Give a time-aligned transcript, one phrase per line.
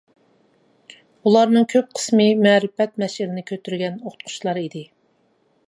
[1.31, 4.83] ئۇلارنىڭ كۆپ قىسمى مەرىپەت مەشئىلىنى كۆتۈرگەن ئوقۇتقۇچىلار ئىدى.